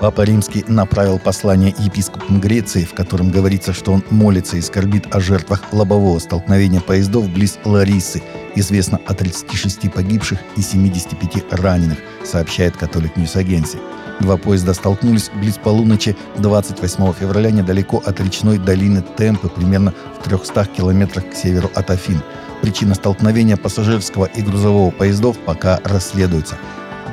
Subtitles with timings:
[0.00, 5.18] Папа Римский направил послание епископам Греции, в котором говорится, что он молится и скорбит о
[5.18, 8.22] жертвах лобового столкновения поездов близ Ларисы.
[8.54, 13.78] Известно о 36 погибших и 75 раненых, сообщает Catholic News Agency.
[14.20, 20.66] Два поезда столкнулись близ полуночи 28 февраля недалеко от речной долины Темпы, примерно в 300
[20.76, 22.22] километрах к северу от Афин.
[22.62, 26.56] Причина столкновения пассажирского и грузового поездов пока расследуется.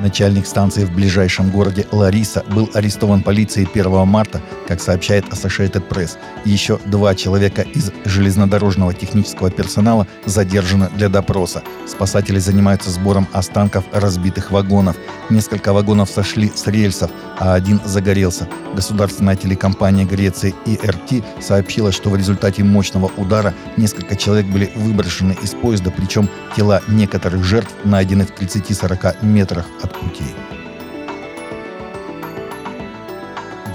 [0.00, 6.18] Начальник станции в ближайшем городе Лариса был арестован полицией 1 марта, как сообщает Associated Press.
[6.44, 11.62] Еще два человека из железнодорожного технического персонала задержаны для допроса.
[11.86, 14.96] Спасатели занимаются сбором останков разбитых вагонов.
[15.30, 18.48] Несколько вагонов сошли с рельсов, а один загорелся.
[18.74, 25.54] Государственная телекомпания Греции ERT сообщила, что в результате мощного удара несколько человек были выброшены из
[25.54, 30.34] поезда, причем тела некоторых жертв найдены в 30-40 метрах от путей.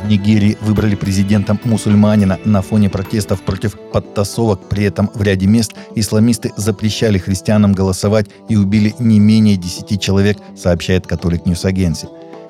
[0.03, 4.67] В Нигерии выбрали президентом мусульманина на фоне протестов против подтасовок.
[4.67, 10.37] При этом в ряде мест исламисты запрещали христианам голосовать и убили не менее 10 человек,
[10.55, 12.07] сообщает Catholic News Agency.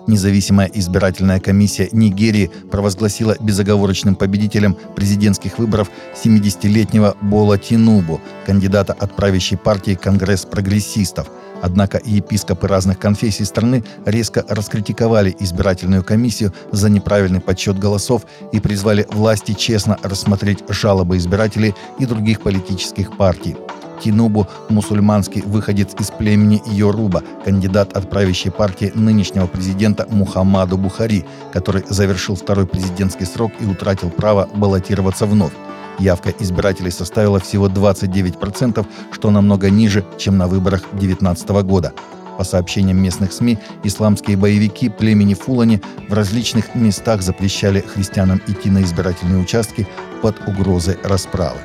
[0.07, 5.89] Независимая избирательная комиссия Нигерии провозгласила безоговорочным победителем президентских выборов
[6.23, 11.27] 70-летнего Бола Тинубу, кандидата от правящей партии Конгресс прогрессистов–
[11.61, 19.05] Однако епископы разных конфессий страны резко раскритиковали избирательную комиссию за неправильный подсчет голосов и призвали
[19.11, 23.55] власти честно рассмотреть жалобы избирателей и других политических партий.
[24.01, 31.83] Тинубу– мусульманский выходец из племени Йоруба, кандидат от правящей партии нынешнего президента Мухаммаду Бухари, который
[31.87, 35.53] завершил второй президентский срок и утратил право баллотироваться вновь.
[35.99, 41.93] Явка избирателей составила всего 29%, что намного ниже, чем на выборах 2019 года.
[42.37, 45.79] По сообщениям местных СМИ, исламские боевики племени Фулани
[46.09, 49.87] в различных местах запрещали христианам идти на избирательные участки
[50.23, 51.59] под угрозой расправы.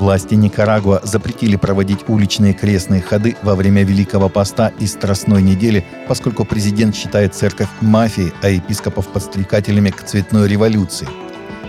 [0.00, 6.46] Власти Никарагуа запретили проводить уличные крестные ходы во время Великого Поста и Страстной недели, поскольку
[6.46, 11.06] президент считает церковь мафией, а епископов подстрекателями к цветной революции.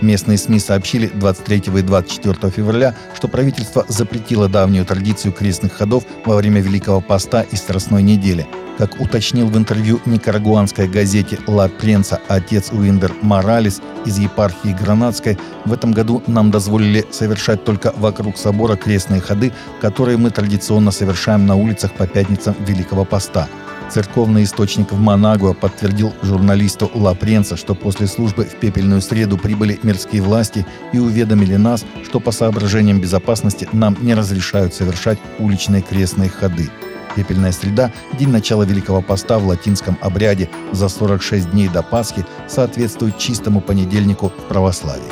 [0.00, 6.36] Местные СМИ сообщили 23 и 24 февраля, что правительство запретило давнюю традицию крестных ходов во
[6.36, 8.46] время Великого Поста и Страстной недели–
[8.82, 15.72] как уточнил в интервью никарагуанской газете «Ла Пренса» отец Уиндер Моралес из епархии Гранадской, в
[15.72, 21.54] этом году нам дозволили совершать только вокруг собора крестные ходы, которые мы традиционно совершаем на
[21.54, 23.46] улицах по пятницам Великого Поста.
[23.88, 29.78] Церковный источник в Манагуа подтвердил журналисту Ла Пренса, что после службы в пепельную среду прибыли
[29.84, 36.30] мирские власти и уведомили нас, что по соображениям безопасности нам не разрешают совершать уличные крестные
[36.30, 36.68] ходы.
[37.14, 43.18] Пепельная среда– день начала Великого Поста в латинском обряде за 46 дней до Пасхи соответствует
[43.18, 45.02] чистому понедельнику в православии.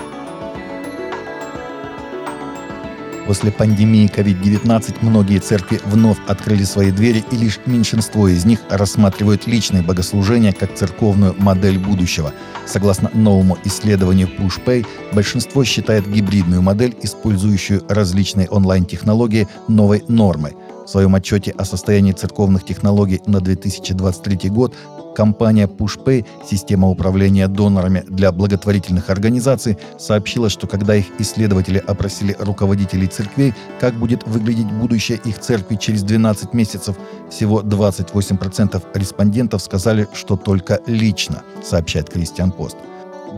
[3.27, 9.47] После пандемии COVID-19 многие церкви вновь открыли свои двери, и лишь меньшинство из них рассматривают
[9.47, 12.33] личные богослужения как церковную модель будущего.
[12.67, 20.57] Согласно новому исследованию PushPay, большинство считает гибридную модель, использующую различные онлайн-технологии, новой нормой–
[20.91, 24.75] в своем отчете о состоянии церковных технологий на 2023 год
[25.15, 33.07] компания PushPay, система управления донорами для благотворительных организаций, сообщила, что когда их исследователи опросили руководителей
[33.07, 36.97] церквей, как будет выглядеть будущее их церкви через 12 месяцев,
[37.31, 42.77] всего 28% респондентов сказали, что только лично, сообщает Кристиан Пост.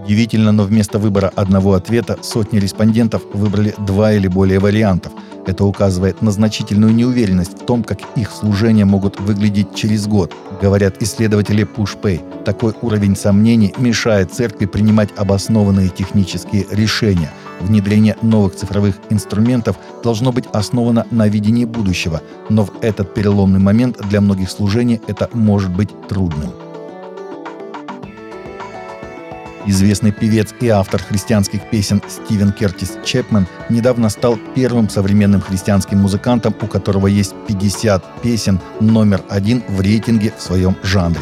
[0.04, 5.12] Удивительно, но вместо выбора одного ответа сотни респондентов выбрали два или более вариантов–
[5.46, 11.02] это указывает на значительную неуверенность в том, как их служения могут выглядеть через год, говорят
[11.02, 12.44] исследователи PushPay.
[12.44, 17.32] Такой уровень сомнений мешает церкви принимать обоснованные технические решения.
[17.60, 23.98] Внедрение новых цифровых инструментов должно быть основано на видении будущего, но в этот переломный момент
[24.08, 26.50] для многих служений это может быть трудным.
[29.64, 36.54] Известный певец и автор христианских песен Стивен Кертис Чепмен недавно стал первым современным христианским музыкантом,
[36.60, 41.20] у которого есть 50 песен номер один в рейтинге в своем жанре.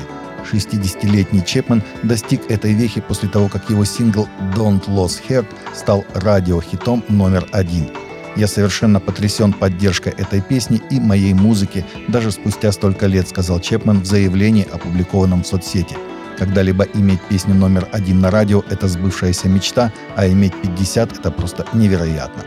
[0.51, 4.27] 60-летний Чепмен достиг этой вехи после того, как его сингл
[4.57, 7.91] «Don't Lose Heart» стал радиохитом номер один.
[8.37, 14.01] «Я совершенно потрясен поддержкой этой песни и моей музыки даже спустя столько лет», сказал Чепмен
[14.01, 15.97] в заявлении, опубликованном в соцсети–
[16.41, 21.67] когда-либо иметь песню номер один на радио– это сбывшаяся мечта, а иметь 50– это просто
[21.75, 22.43] невероятно.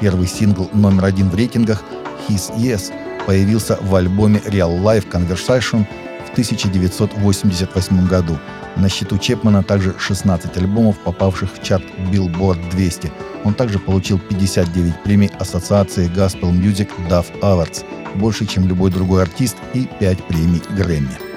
[0.00, 1.84] Первый сингл номер один в рейтингах
[2.26, 2.94] «His Yes»
[3.26, 5.84] появился в альбоме Real Life Conversation
[6.26, 8.38] в 1988 году.
[8.76, 13.12] На счету Чепмана также 16 альбомов, попавших в чарт Billboard 200.
[13.44, 17.84] Он также получил 59 премий Ассоциации Gospel Music Dove Awards,
[18.14, 21.35] больше, чем любой другой артист, и 5 премий Грэмми.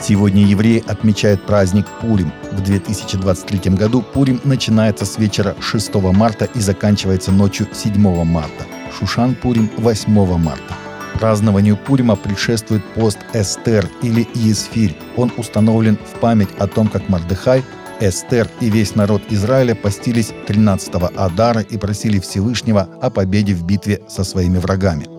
[0.00, 2.32] Сегодня евреи отмечают праздник Пурим.
[2.52, 8.64] В 2023 году Пурим начинается с вечера 6 марта и заканчивается ночью 7 марта.
[8.96, 10.74] Шушан Пурим 8 марта.
[11.14, 14.96] Празднованию Пурима предшествует пост Эстер или Есфирь.
[15.16, 17.64] Он установлен в память о том, как Мардыхай,
[18.00, 24.00] Эстер и весь народ Израиля постились 13-го Адара и просили Всевышнего о победе в битве
[24.08, 25.17] со своими врагами.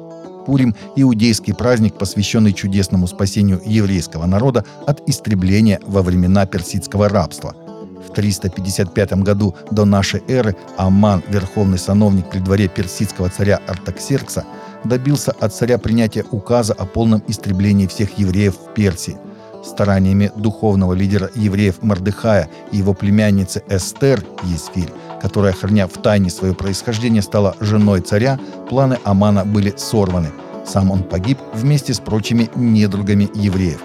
[0.49, 7.55] Пурим– иудейский праздник, посвященный чудесному спасению еврейского народа от истребления во времена персидского рабства.
[8.03, 14.43] В 355 году до нашей эры Аман, верховный сановник при дворе персидского царя Артаксеркса,
[14.83, 19.19] добился от царя принятия указа о полном истреблении всех евреев в Персии.
[19.63, 24.89] Стараниями духовного лидера евреев Мардыхая и его племянницы Эстер Есфирь,
[25.21, 28.39] которая, храня в тайне свое происхождение, стала женой царя,
[28.69, 30.31] планы Амана были сорваны.
[30.65, 33.81] Сам он погиб вместе с прочими недругами евреев.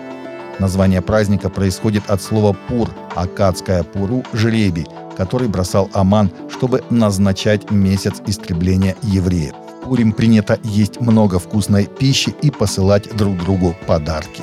[0.59, 4.87] Название праздника происходит от слова «пур», акадская «пуру»– «жребий»,
[5.17, 9.55] который бросал Аман, чтобы назначать месяц истребления евреев.
[9.85, 14.43] Пурим принято есть много вкусной пищи и посылать друг другу подарки.